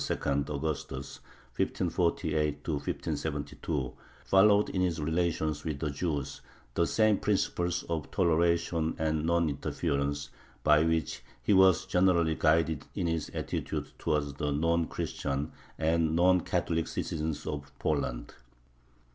Augustus 0.09 1.19
(1548 1.57 2.67
1572), 2.67 3.93
followed 4.25 4.67
in 4.69 4.81
his 4.81 4.99
relations 4.99 5.63
with 5.63 5.77
the 5.77 5.91
Jews 5.91 6.41
the 6.73 6.87
same 6.87 7.17
principles 7.19 7.83
of 7.83 8.09
toleration 8.09 8.95
and 8.97 9.23
non 9.25 9.47
interference 9.47 10.31
by 10.63 10.83
which 10.83 11.21
he 11.43 11.53
was 11.53 11.85
generally 11.85 12.33
guided 12.33 12.87
in 12.95 13.05
his 13.05 13.29
attitude 13.35 13.91
towards 13.99 14.33
the 14.33 14.51
non 14.51 14.87
Christian 14.87 15.51
and 15.77 16.15
non 16.15 16.41
Catholic 16.41 16.87
citizens 16.87 17.45
of 17.45 17.71
Poland. 17.77 18.33